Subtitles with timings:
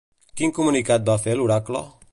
[0.39, 1.87] Quin comunicat va fer l'oracle?